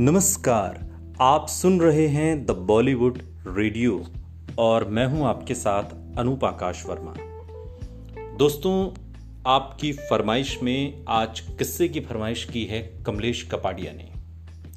नमस्कार, 0.00 0.90
आप 1.20 1.48
सुन 1.48 1.80
रहे 1.80 2.08
हैं 2.08 2.46
द 2.46 2.50
बॉलीवुड 2.50 3.18
रेडियो 3.46 4.06
और 4.58 4.84
मैं 4.84 5.06
हूँ 5.06 5.26
आपके 5.26 5.54
साथ 5.54 6.18
अनूप 6.18 6.44
आकाश 6.44 6.86
वर्मा। 6.86 7.14
दोस्तों, 8.36 9.02
आपकी 9.46 9.92
फरमाइश 9.92 10.62
में 10.62 11.04
आज 11.08 11.40
किस्से 11.40 11.88
की 11.88 12.00
फरमाइश 12.00 12.44
की 12.44 12.64
है 12.64 13.02
कमलेश 13.06 13.42
कपाडिया 13.42 13.92
ने। 13.92 14.12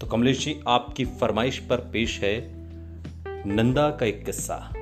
तो 0.01 0.07
कमलेश 0.07 0.45
जी, 0.45 0.59
आपकी 0.67 1.05
फरमाइश 1.05 1.59
पर 1.59 1.77
पेश 1.77 2.19
है 2.19 2.53
नंदा 3.47 3.89
का 3.89 4.05
एक 4.05 4.25
किस्सा। 4.25 4.73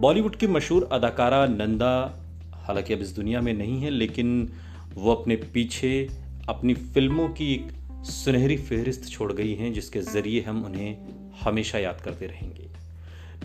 बॉलीवुड 0.00 0.36
की 0.36 0.46
मशहूर 0.46 0.88
अदाकारा 0.92 1.46
नंदा, 1.46 2.22
हालाँकि 2.54 2.94
अब 2.94 3.00
इस 3.00 3.16
दुनिया 3.16 3.40
में 3.40 3.54
नहीं 3.54 3.80
है, 3.80 3.90
लेकिन 3.90 4.52
वो 4.94 5.14
अपने 5.14 5.36
पीछे 5.36 6.08
अपनी 6.48 6.74
फ़िल्मों 6.74 7.28
की 7.28 7.54
एक 7.54 7.77
सुनहरी 8.08 8.56
फहरिस्त 8.56 9.08
छोड़ 9.08 9.32
गई 9.32 9.54
हैं, 9.54 9.72
जिसके 9.72 10.00
ज़रिए 10.00 10.40
हम 10.40 10.64
उन्हें 10.64 10.98
हमेशा 11.40 11.78
याद 11.78 12.00
करते 12.00 12.26
रहेंगे। 12.26 12.68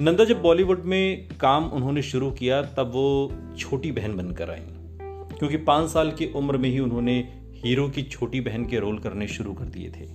नंदा 0.02 0.26
जब 0.26 0.42
बॉलीवुड 0.42 0.84
में 0.84 1.28
काम 1.40 1.66
उन्होंने 1.66 2.02
शुरू 2.02 2.32
किया, 2.32 2.62
तब 2.62 2.92
वो 2.94 3.34
छोटी 3.58 3.92
बहन 3.92 4.18
बनकर 4.18 4.50
आई। 4.50 4.66
क्योंकि 5.38 5.58
पाँच 5.58 5.90
साल 5.90 6.12
की 6.12 6.26
उम्र 6.26 6.58
में 6.58 6.70
ही 6.70 6.80
उन्होंने 6.80 7.42
हीरो 7.54 7.90
की 7.90 8.04
छोटी 8.04 8.42
बहन 8.42 8.66
के 8.66 8.80
रोल 8.80 9.00
करने 9.00 9.28
शुरू 9.28 9.54
कर 9.54 9.66
दिए 9.66 9.90
थे। 9.90 10.06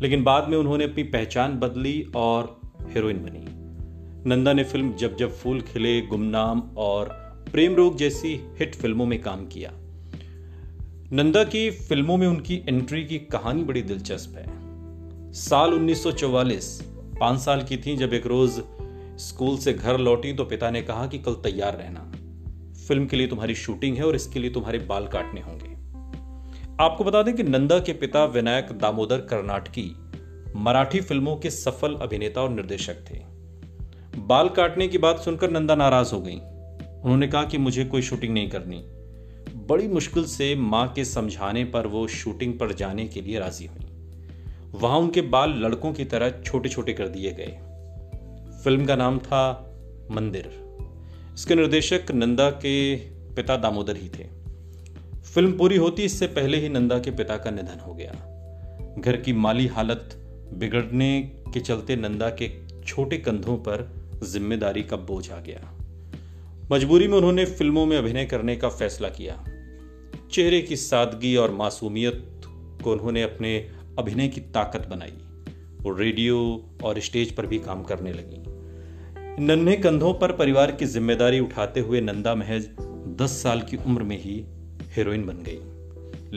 लेकिन 0.00 0.24
बाद 0.24 0.48
में 0.48 0.58
उन्होंने 0.58 0.84
अपनी 0.84 1.02
पहचान 1.02 1.58
बदली 1.58 2.06
और 2.16 2.60
हीरोइन 2.80 3.16
बनी। 3.16 3.44
नंदा 4.30 4.52
ने 4.52 4.64
फ़िल्म 4.64 4.94
जब 4.94 5.16
जब 5.16 5.32
फूल 5.32 5.60
खिले, 5.60 6.00
गुमनाम 6.00 6.70
और 6.76 7.08
प्रेम 7.52 7.74
रोग 7.74 7.96
जैसी 7.96 8.40
हिट 8.58 8.74
फ़िल्मों 8.74 9.06
में 9.06 9.22
काम 9.22 9.46
किया। 9.46 9.72
नंदा 11.12 11.44
की 11.44 11.70
फ़िल्मों 11.70 12.16
में 12.16 12.26
उनकी 12.26 12.56
एंट्री 12.68 13.04
की 13.04 13.18
कहानी 13.18 13.62
बड़ी 13.62 13.82
दिलचस्प 13.82 14.36
है। 14.36 14.46
साल 15.32 15.74
1944 15.74 16.84
पाँच 17.20 17.40
साल 17.40 17.62
की 17.62 17.76
थी 17.76 17.96
जब 17.96 18.14
एक 18.14 18.26
रोज 18.26 18.50
स्कूल 19.18 19.58
से 19.58 19.72
घर 19.72 19.98
लौटी 19.98 20.32
तो 20.32 20.44
पिता 20.44 20.70
ने 20.70 20.82
कहा 20.82 21.06
कि 21.06 21.18
कल 21.18 21.34
तैयार 21.34 21.76
रहना। 21.76 22.12
फ़िल्म 22.88 23.06
के 23.06 23.16
लिए 23.16 23.26
तुम्हारी 23.26 23.54
शूटिंग 23.54 23.96
है 23.96 24.04
और 24.04 24.16
इसके 24.16 24.40
लिए 24.40 24.50
तुम्हारे 24.50 24.78
बाल 24.78 25.06
काटने 25.06 25.40
होंगे। 25.40 25.68
आपको 26.84 27.04
बता 27.04 27.22
दें 27.22 27.36
कि 27.36 27.42
नंदा 27.42 27.78
के 27.78 27.92
पिता 27.92 28.24
विनायक 28.24 28.68
दामोदर 28.72 29.18
कर्नाटकी 29.18 29.96
मराठी 30.56 31.00
फ़िल्मों 31.00 31.36
के 31.36 31.50
सफल 31.50 31.94
अभिनेता 31.94 32.42
और 32.42 32.50
निर्देशक 32.50 32.96
थे। 33.10 33.18
बाल 34.20 34.48
काटने 34.48 34.88
की 34.88 34.98
बात 34.98 35.18
सुनकर 35.18 35.50
नंदा 35.50 35.74
नाराज़ 35.74 36.14
हो 36.14 36.20
गई। 36.20 36.36
उन्होंने 37.02 37.28
कहा 37.28 37.44
कि 37.44 37.58
मुझे 37.58 37.84
कोई 37.84 38.02
शूटिंग 38.02 38.34
नहीं 38.34 38.50
करनी। 38.50 38.95
बड़ी 39.66 39.88
मुश्किल 39.88 40.24
से 40.24 40.54
माँ 40.54 40.92
के 40.92 41.04
समझाने 41.04 41.64
पर 41.64 41.86
वो 41.86 42.08
शूटिंग 42.08 42.58
पर 42.58 42.72
जाने 42.72 43.08
के 43.08 43.20
लिए 43.20 43.38
राज़ी 43.38 43.66
हुई। 43.66 43.86
वहाँ 44.80 44.98
उनके 44.98 45.20
बाल 45.20 45.50
लड़कों 45.50 45.92
की 45.92 46.04
तरह 46.04 46.42
छोटे 46.42 46.68
छोटे 46.68 46.92
कर 46.92 47.08
दिए 47.08 47.32
गए। 47.32 47.58
फ़िल्म 48.64 48.86
का 48.86 48.96
नाम 48.96 49.18
था 49.18 49.74
मंदिर। 50.10 50.50
इसके 51.34 51.54
निर्देशक 51.54 52.06
नंदा 52.10 52.50
के 52.50 52.96
पिता 53.34 53.56
दामोदर 53.56 53.96
ही 53.96 54.08
थे। 54.08 54.24
फ़िल्म 55.34 55.52
पूरी 55.52 55.76
होती 55.76 56.02
इससे 56.02 56.26
पहले 56.26 56.56
ही 56.56 56.68
नंदा 56.68 56.98
के 56.98 57.10
पिता 57.10 57.36
का 57.36 57.50
निधन 57.50 57.80
हो 57.80 57.94
गया। 57.94 58.12
घर 58.98 59.16
की 59.16 59.32
माली 59.32 59.66
हालत 59.66 60.10
बिगड़ने 60.54 61.20
के 61.54 61.60
चलते 61.60 61.96
नंदा 61.96 62.28
के 62.28 62.50
छोटे 62.86 63.18
कंधों 63.18 63.56
पर 63.56 63.90
ज़िम्मेदारी 64.22 64.82
का 64.82 64.96
बोझ 64.96 65.30
आ 65.30 65.40
गया। 65.40 65.72
मजबूरी 66.72 67.08
में 67.08 67.16
उन्होंने 67.16 67.44
फ़िल्मों 67.44 67.86
में 67.86 67.98
अभिनय 67.98 68.24
करने 68.24 68.56
का 68.56 68.68
फैसला 68.68 69.08
किया। 69.08 69.44
चेहरे 70.32 70.62
की 70.62 70.76
सादगी 70.76 71.36
और 71.36 71.50
मासूमियत 71.50 72.42
को 72.84 72.92
उन्होंने 72.92 73.22
अपने 73.22 73.70
अभिनय 73.98 74.28
की 74.28 74.40
ताकत 74.40 74.88
बनाई। 74.90 75.12
वो 75.80 75.94
रेडियो 75.94 76.64
और 76.84 77.00
स्टेज 77.00 77.36
पर 77.36 77.46
भी 77.46 77.58
काम 77.58 77.82
करने 77.82 78.12
लगी। 78.12 78.42
नन्हे 79.44 79.76
कंधों 79.76 80.14
पर 80.14 80.32
परिवार 80.32 80.70
की 80.70 80.86
ज़िम्मेदारी 80.86 81.40
उठाते 81.40 81.80
हुए 81.80 82.00
नंदा 82.00 82.34
महज 82.34 82.68
दस 83.20 83.42
साल 83.42 83.60
की 83.60 83.76
उम्र 83.76 84.02
में 84.02 84.22
ही 84.22 84.44
हीरोइन 84.96 85.26
बन 85.26 85.38
गई। 85.48 85.58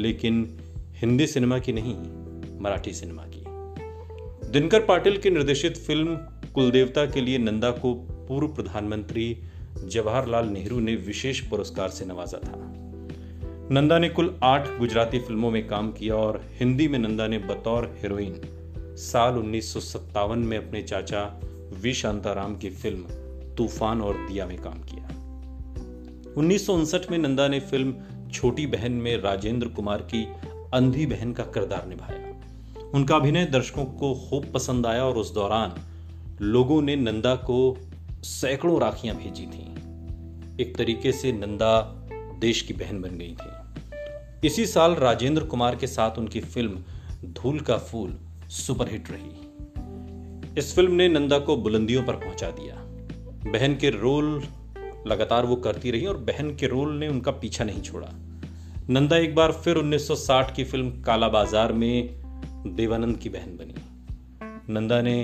लेकिन 0.01 0.59
हिंदी 0.95 1.27
सिनेमा 1.27 1.59
की 1.59 1.73
नहीं, 1.73 1.95
मराठी 2.61 2.93
सिनेमा 2.93 3.25
की। 3.27 3.43
दिनकर 4.49 4.81
पाटिल 4.81 5.17
की 5.17 5.29
निर्देशित 5.29 5.77
फ़िल्म 5.77 6.15
कुलदेवता 6.53 7.05
के 7.05 7.21
लिए 7.21 7.37
नंदा 7.37 7.71
को 7.71 7.93
पूर्व 8.09 8.47
प्रधानमंत्री 8.47 9.37
जवाहरलाल 9.85 10.47
नेहरू 10.47 10.79
ने 10.79 10.95
विशेष 10.95 11.39
पुरस्कार 11.39 11.89
से 11.89 12.05
नवाजा 12.05 12.37
था। 12.37 12.68
नंदा 13.71 13.99
ने 13.99 14.09
कुल 14.09 14.39
आठ 14.43 14.67
गुजराती 14.79 15.19
फ़िल्मों 15.19 15.51
में 15.51 15.67
काम 15.67 15.91
किया 15.91 16.15
और 16.15 16.45
हिंदी 16.59 16.87
में 16.87 16.99
नंदा 16.99 17.27
ने 17.27 17.37
बतौर 17.37 17.95
हीरोइन। 18.01 18.41
साल 18.97 19.37
उन्नीस 19.37 19.95
में 20.27 20.57
अपने 20.57 20.81
चाचा 20.81 21.39
वी 21.81 21.93
शांताराम 21.93 22.57
की 22.57 22.69
फ़िल्म 22.69 23.03
तूफ़ान 23.55 24.01
और 24.01 24.15
दिया 24.17 24.45
में 24.45 24.57
काम 24.57 24.73
किया। 24.73 25.07
उन्नीस 26.37 26.69
में 27.11 27.17
नंदा 27.17 27.47
ने 27.47 27.59
फ़िल्म 27.59 27.93
छोटी 28.31 28.67
बहन 28.67 28.91
में 28.91 29.21
राजेंद्र 29.21 29.67
कुमार 29.67 30.01
की 30.01 30.27
अंधी 30.73 31.05
बहन 31.05 31.33
का 31.33 31.43
किरदार 31.43 31.87
निभाया। 31.87 32.41
उनका 32.93 33.15
अभिनय 33.15 33.45
दर्शकों 33.45 33.85
को 33.85 34.13
खूब 34.29 34.45
पसंद 34.53 34.85
आया 34.85 35.05
और 35.05 35.17
उस 35.17 35.33
दौरान 35.33 35.75
लोगों 36.41 36.81
ने 36.81 36.95
नंदा 36.95 37.35
को 37.35 37.77
सैकड़ों 38.23 38.81
राखियाँ 38.81 39.15
भेजी 39.15 39.45
थी। 39.45 39.73
एक 40.63 40.77
तरीके 40.77 41.11
से 41.11 41.31
नंदा 41.31 41.98
देश 42.39 42.61
की 42.61 42.73
बहन 42.73 43.01
बन 43.01 43.17
गई 43.17 43.35
थी। 43.35 44.47
इसी 44.47 44.65
साल 44.65 44.95
राजेंद्र 44.95 45.43
कुमार 45.43 45.75
के 45.75 45.87
साथ 45.87 46.17
उनकी 46.17 46.39
फ़िल्म 46.39 46.83
धूल 47.33 47.59
का 47.59 47.77
फूल 47.77 48.17
सुपरहिट 48.49 49.11
रही। 49.11 50.59
इस 50.59 50.75
फ़िल्म 50.75 50.93
ने 50.93 51.07
नंदा 51.07 51.39
को 51.39 51.55
बुलंदियों 51.57 52.03
पर 52.03 52.13
पहुँचा 52.13 52.51
दिया। 52.51 52.75
बहन 53.51 53.75
के 53.75 53.89
रोल 53.89 54.43
लगातार 55.07 55.45
वो 55.45 55.55
करती 55.55 55.91
रही 55.91 56.05
और 56.05 56.17
बहन 56.17 56.55
के 56.55 56.67
रोल 56.67 56.95
ने 56.95 57.07
उनका 57.07 57.31
पीछा 57.31 57.63
नहीं 57.63 57.81
छोड़ा। 57.81 58.09
नंदा 58.89 59.17
एक 59.17 59.35
बार 59.35 59.51
फिर 59.51 59.77
1960 59.77 60.55
की 60.55 60.63
फ़िल्म 60.63 61.01
काला 61.01 61.27
बाज़ार 61.27 61.73
में 61.73 62.19
देवानंद 62.75 63.17
की 63.17 63.29
बहन 63.29 63.57
बनी। 63.57 64.73
नंदा 64.73 65.01
ने 65.01 65.17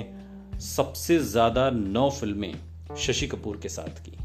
सबसे 0.60 1.18
ज़्यादा 1.18 1.70
नौ 1.70 2.10
फ़िल्में 2.10 2.54
शशि 2.98 3.26
कपूर 3.26 3.56
के 3.56 3.68
साथ 3.68 4.00
की। 4.00 4.16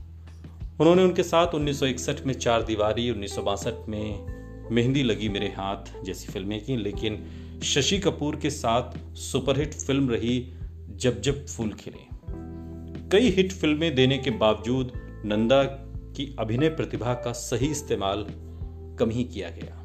उन्होंने 0.82 1.04
उनके 1.04 1.24
साथ 1.24 1.48
1961 1.48 2.26
में 2.26 2.34
चार 2.34 2.64
दीवारी, 2.64 3.12
उन्नीस 3.12 3.36
सौ 3.36 3.42
बासठ 3.42 3.90
में 3.90 4.26
मेहंदी 4.72 5.04
लगी 5.04 5.30
मेरे 5.30 5.48
हाथ 5.48 6.04
जैसी 6.04 6.28
फ़िल्में 6.28 6.66
की, 6.66 6.78
लेकिन 6.78 7.28
शशि 7.64 8.00
कपूर 8.00 8.36
के 8.36 8.50
साथ 8.50 9.16
सुपरहिट 9.16 9.74
फ़िल्म 9.74 10.10
रही 10.10 10.54
जब 10.90 11.22
जब 11.22 11.48
फूल 11.48 11.74
खिले। 11.74 12.08
कई 13.10 13.30
हिट 13.30 13.52
फ़िल्में 13.52 13.96
देने 13.96 14.18
के 14.18 14.32
बावजूद 14.32 14.92
नंदा 15.26 15.64
की 16.18 16.36
अभिनय 16.40 16.70
प्रतिभा 16.70 17.14
का 17.14 17.32
सही 17.32 17.68
इस्तेमाल 17.68 18.26
कम 19.00 19.10
ही 19.10 19.24
किया 19.24 19.50
गया। 19.50 19.78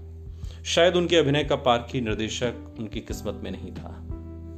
शायद 0.64 0.96
उनके 0.96 1.16
अभिनय 1.16 1.44
का 1.44 1.56
पारखी 1.56 2.00
निर्देशक 2.00 2.74
उनकी 2.78 3.00
किस्मत 3.00 3.40
में 3.44 3.50
नहीं 3.50 3.72
था। 3.72 4.08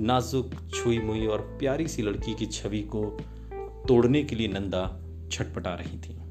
नाजुक 0.00 0.50
छुई 0.74 0.98
मुई 0.98 1.26
और 1.26 1.40
प्यारी 1.40 1.88
सी 1.88 2.02
लड़की 2.02 2.34
की 2.34 2.46
छवि 2.46 2.80
को 2.80 3.18
तोड़ने 3.88 4.22
के 4.22 4.36
लिए 4.36 4.48
नंदा 4.48 5.04
छटपटा 5.32 5.74
रही 5.74 5.98
थी। 5.98 6.27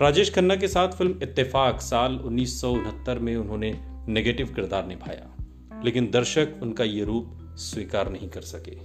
राजेश 0.00 0.32
खन्ना 0.34 0.54
के 0.56 0.68
साथ 0.68 0.88
फ़िल्म 0.88 1.18
इत्तेफाक 1.22 1.80
साल 1.80 2.14
उन्नीस 2.18 2.60
सौ 2.60 2.70
उनहत्तर 2.72 3.18
में 3.18 3.34
उन्होंने 3.36 3.72
नेगेटिव 4.08 4.46
किरदार 4.46 4.86
निभाया, 4.86 5.28
लेकिन 5.84 6.10
दर्शक 6.10 6.58
उनका 6.62 6.84
ये 6.84 7.04
रूप 7.04 7.54
स्वीकार 7.58 8.10
नहीं 8.12 8.28
कर 8.28 8.40
सके। 8.42 8.76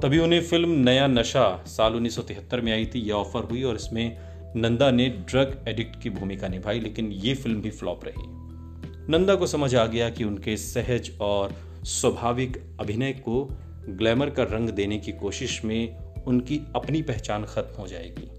तभी 0.00 0.18
उन्हें 0.18 0.40
फ़िल्म 0.40 0.78
नया 0.80 1.06
नशा 1.06 1.64
साल 1.66 1.94
उन्नीस 1.94 2.16
सौ 2.16 2.22
तिहत्तर 2.22 2.60
में 2.60 2.72
आई 2.72 2.86
थी 2.86 3.00
यह 3.00 3.14
ऑफ़र 3.14 3.48
हुई 3.50 3.62
और 3.62 3.76
इसमें 3.76 4.16
नंदा 4.56 4.90
ने 4.90 5.08
ड्रग 5.08 5.64
एडिक्ट 5.68 6.00
की 6.02 6.10
भूमिका 6.10 6.48
निभाई, 6.48 6.80
लेकिन 6.80 7.10
ये 7.12 7.34
फ़िल्म 7.34 7.60
भी 7.60 7.70
फ्लॉप 7.70 8.04
रही। 8.04 9.12
नंदा 9.12 9.34
को 9.34 9.46
समझ 9.46 9.74
आ 9.74 9.86
गया 9.86 10.10
कि 10.10 10.24
उनके 10.24 10.56
सहज 10.56 11.12
और 11.20 11.54
स्वाभाविक 11.86 12.62
अभिनय 12.80 13.12
को 13.12 13.44
ग्लैमर 13.88 14.30
का 14.30 14.42
रंग 14.52 14.70
देने 14.70 14.98
की 14.98 15.12
कोशिश 15.12 15.64
में 15.64 16.24
उनकी 16.24 16.60
अपनी 16.76 17.02
पहचान 17.02 17.44
खत्म 17.44 17.80
हो 17.80 17.86
जाएगी। 17.86 18.30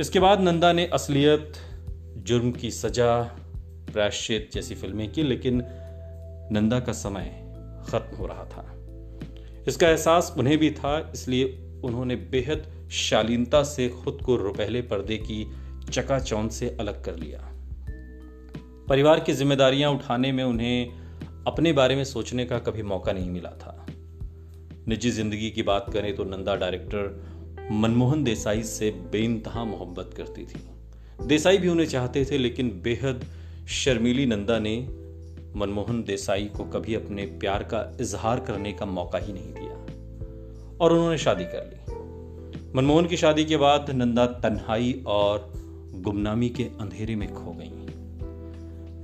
इसके 0.00 0.20
बाद 0.20 0.40
नंदा 0.40 0.72
ने 0.72 0.86
असलियत, 0.86 1.52
जुर्म 2.16 2.52
की 2.52 2.70
सजा, 2.70 3.22
प्रायश्चित 3.92 4.50
जैसी 4.52 4.74
फ़िल्में 4.74 5.12
की, 5.12 5.22
लेकिन 5.22 5.62
नंदा 6.52 6.80
का 6.80 6.92
समय 6.92 7.24
खत्म 7.88 8.16
हो 8.16 8.26
रहा 8.26 8.44
था। 8.44 8.64
इसका 9.68 9.88
एहसास 9.88 10.34
उन्हें 10.38 10.58
भी 10.58 10.70
था, 10.70 11.10
इसलिए 11.14 11.44
उन्होंने 11.84 12.16
बेहद 12.16 12.88
शालीनता 12.90 13.62
से 13.62 13.88
खुद 13.88 14.18
को 14.24 14.36
रुपहले 14.36 14.82
पर्दे 14.82 15.16
की 15.16 15.46
चकाचौंध 15.90 16.50
से 16.50 16.76
अलग 16.80 17.04
कर 17.04 17.16
लिया। 17.16 17.50
परिवार 18.88 19.20
की 19.20 19.32
जिम्मेदारियाँ 19.32 19.90
उठाने 19.90 20.32
में 20.32 20.44
उन्हें 20.44 20.86
अपने 21.46 21.72
बारे 21.72 21.96
में 21.96 22.04
सोचने 22.04 22.44
का 22.44 22.58
कभी 22.58 22.82
मौका 22.82 23.12
नहीं 23.12 23.30
मिला 23.30 23.50
था। 23.50 23.86
निजी 24.88 25.10
ज़िंदगी 25.10 25.50
की 25.50 25.62
बात 25.62 25.86
करें 25.92 26.16
तो 26.16 26.24
नंदा 26.24 26.56
डायरेक्टर 26.56 27.33
मनमोहन 27.72 28.24
देसाई 28.24 28.62
से 28.62 28.90
बेइंतहा 28.90 29.64
मोहब्बत 29.64 30.10
करती 30.16 30.42
थी। 30.42 30.60
देसाई 31.26 31.58
भी 31.58 31.68
उन्हें 31.68 31.86
चाहते 31.86 32.24
थे, 32.24 32.38
लेकिन 32.38 32.68
बेहद 32.84 33.24
शर्मीली 33.68 34.26
नंदा 34.26 34.58
ने 34.58 34.76
मनमोहन 35.56 36.02
देसाई 36.02 36.44
को 36.44 36.64
कभी 36.64 36.94
अपने 36.94 37.22
प्यार 37.22 37.62
का 37.62 37.96
इजहार 38.00 38.40
करने 38.40 38.72
का 38.72 38.86
मौका 38.86 39.18
ही 39.18 39.32
नहीं 39.32 39.52
दिया 39.54 40.78
और 40.80 40.92
उन्होंने 40.92 41.18
शादी 41.18 41.44
कर 41.44 41.64
ली। 41.64 42.72
मनमोहन 42.76 43.06
की 43.06 43.16
शादी 43.16 43.44
के 43.44 43.56
बाद 43.56 43.90
नंदा 43.90 44.26
तन्हाई 44.26 45.02
और 45.06 45.52
गुमनामी 45.94 46.48
के 46.48 46.64
अंधेरे 46.64 47.16
में 47.16 47.34
खो 47.34 47.52
गई। 47.52 47.70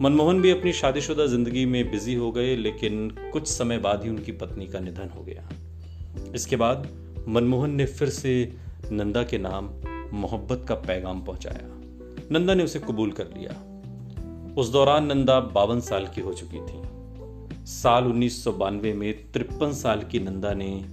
मनमोहन 0.01 0.43
भी 0.43 0.51
अपनी 0.51 0.73
शादीशुदा 0.73 1.27
ज़िंदगी 1.27 1.67
में 1.67 1.91
बिज़ी 1.91 2.15
हो 2.15 2.33
गए, 2.33 2.57
लेकिन 2.57 3.11
कुछ 3.33 3.49
समय 3.49 3.79
बाद 3.79 4.05
ही 4.05 4.11
उनकी 4.11 4.33
पत्नी 4.33 4.67
का 4.67 4.81
निधन 4.81 5.09
हो 5.09 5.23
गया। 5.23 5.49
इसके 6.35 6.57
बाद 6.57 6.89
मनमोहन 7.29 7.71
ने 7.71 7.87
फिर 7.87 8.09
से 8.09 8.57
नंदा 8.93 9.23
के 9.23 9.39
नाम 9.39 9.71
मोहब्बत 10.13 10.67
का 10.69 10.75
पैगाम 10.75 11.23
पहुँचाया। 11.23 11.59
नंदा 12.33 12.55
ने 12.55 12.65
उसे 12.65 12.79
कबूल 12.79 13.13
कर 13.13 13.25
लिया। 13.25 13.51
उस 14.61 14.69
दौरान 14.69 15.07
नंदा 15.07 15.41
बावन 15.41 15.81
साल 15.81 16.07
की 16.07 16.21
हो 16.21 16.35
चुकी 16.35 16.59
थी। 16.61 16.83
साल 17.67 18.05
उन्नीस 18.05 18.45
सौ 18.45 18.53
बानवे 18.53 18.93
में 18.93 19.33
तिरपन 19.33 19.73
साल 19.73 20.03
की 20.03 20.21
नंदा 20.21 20.55
ने 20.55 20.85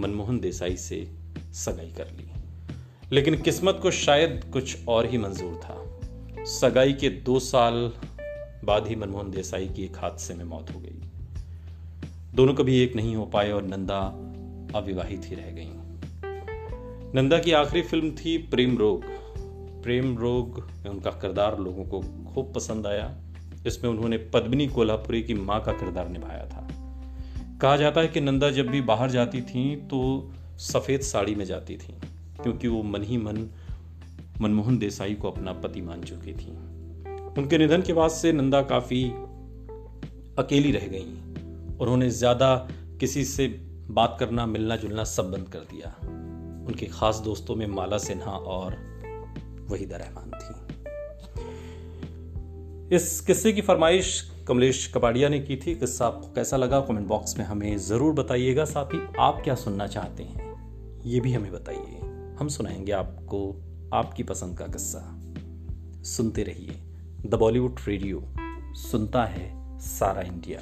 मनमोहन 0.00 0.40
देसाई 0.40 0.76
से 0.76 1.08
सगाई 1.52 1.90
कर 1.90 2.06
ली। 2.06 2.28
लेकिन 3.12 3.42
किस्मत 3.42 3.78
को 3.82 3.90
शायद 3.90 4.50
कुछ 4.52 4.88
और 4.88 5.06
ही 5.06 5.18
मंजूर 5.18 5.54
था। 5.54 6.00
सगाई 6.44 6.92
के 6.92 7.08
दो 7.08 7.38
साल 7.38 7.92
बाद 8.64 8.86
ही 8.86 8.96
मनमोहन 8.96 9.30
देसाई 9.30 9.68
की 9.68 9.84
एक 9.84 9.96
हादसे 9.96 10.34
में 10.34 10.44
मौत 10.44 10.74
हो 10.74 10.80
गई। 10.80 11.02
दोनों 12.34 12.54
कभी 12.54 12.78
एक 12.78 12.96
नहीं 12.96 13.16
हो 13.16 13.26
पाए 13.26 13.50
और 13.50 13.62
नंदा 13.62 14.28
अविवाहित 14.74 15.30
ही 15.30 15.36
रह 15.36 15.50
गई। 15.50 15.70
नंदा 17.14 17.38
की 17.38 17.52
आखिरी 17.52 17.82
फ़िल्म 17.82 18.10
थी 18.10 18.36
प्रेम 18.50 18.76
रोग। 18.78 19.04
प्रेम 19.82 20.16
रोग 20.18 20.60
में 20.84 20.90
उनका 20.90 21.10
किरदार 21.10 21.58
लोगों 21.58 21.84
को 21.84 22.00
खूब 22.26 22.52
पसंद 22.54 22.86
आया। 22.86 23.10
इसमें 23.66 23.90
उन्होंने 23.90 24.16
पद्मिनी 24.34 24.66
कोल्हापुरी 24.68 25.22
की 25.22 25.34
माँ 25.34 25.60
का 25.62 25.72
किरदार 25.72 26.08
निभाया 26.08 26.46
था। 26.46 26.68
कहा 27.62 27.76
जाता 27.76 28.00
है 28.00 28.08
कि 28.08 28.20
नंदा 28.20 28.50
जब 28.50 28.68
भी 28.68 28.80
बाहर 28.82 29.10
जाती 29.10 29.42
थी 29.42 29.64
तो 29.90 30.00
सफ़ेद 30.62 31.00
साड़ी 31.00 31.34
में 31.34 31.44
जाती 31.44 31.76
थी, 31.76 31.94
क्योंकि 32.42 32.68
वो 32.68 32.82
मन 32.82 33.02
ही 33.02 33.16
मन 33.16 33.48
मनमोहन 34.40 34.78
देसाई 34.78 35.14
को 35.14 35.30
अपना 35.30 35.52
पति 35.52 35.80
मान 35.80 36.02
चुकी 36.02 36.32
थी। 36.32 36.50
उनके 37.38 37.58
निधन 37.58 37.82
के 37.82 37.92
बाद 37.92 38.10
से 38.10 38.32
नंदा 38.32 38.62
काफ़ी 38.62 39.04
अकेली 40.38 40.72
रह 40.72 40.86
गई 40.86 41.04
उन्होंने 41.80 42.08
ज़्यादा 42.10 42.54
किसी 43.00 43.24
से 43.24 43.46
बात 43.92 44.16
करना, 44.20 44.46
मिलना 44.46 44.76
जुलना 44.76 45.04
सब 45.04 45.30
बंद 45.30 45.48
कर 45.48 45.58
दिया। 45.60 45.96
उनके 46.66 46.86
खास 46.86 47.16
दोस्तों 47.16 47.56
में 47.56 47.66
माला 47.66 47.98
सिन्हा 47.98 48.30
और 48.30 48.76
वहीदा 49.70 49.96
रहमान 49.96 50.30
थी। 50.30 50.54
इस 52.96 53.20
किस्से 53.20 53.52
की 53.52 53.60
फरमाइश 53.60 54.30
कमलेश 54.48 54.86
कपाड़िया 54.94 55.28
ने 55.28 55.38
की 55.40 55.56
थी। 55.56 55.74
किस्सा 55.74 56.06
आपको 56.06 56.32
कैसा 56.32 56.56
लगा, 56.56 56.80
कमेंट 56.80 57.06
बॉक्स 57.06 57.38
में 57.38 57.44
हमें 57.44 57.78
ज़रूर 57.78 58.12
बताइएगा। 58.14 58.64
साथ 58.64 58.94
ही 58.94 59.00
आप 59.18 59.40
क्या 59.44 59.54
सुनना 59.54 59.86
चाहते 59.86 60.22
हैं, 60.22 61.00
ये 61.04 61.20
भी 61.20 61.32
हमें 61.32 61.52
बताइए। 61.52 61.98
हम 62.38 62.48
सुनाएँगे 62.48 62.92
आपको 62.92 63.40
आपकी 63.94 64.22
पसंद 64.22 64.58
का 64.58 64.66
किस्सा। 64.66 65.00
सुनते 66.02 66.42
रहिए। 66.42 66.80
द 67.26 67.34
बॉलीवुड 67.34 67.80
रेडियो, 67.88 68.22
सुनता 68.74 69.24
है 69.24 69.78
सारा 69.80 70.22
इंडिया। 70.22 70.60